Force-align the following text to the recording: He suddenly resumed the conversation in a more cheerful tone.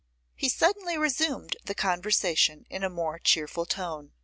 He 0.35 0.49
suddenly 0.49 0.97
resumed 0.97 1.57
the 1.65 1.75
conversation 1.75 2.65
in 2.71 2.83
a 2.83 2.89
more 2.89 3.19
cheerful 3.19 3.67
tone. 3.67 4.13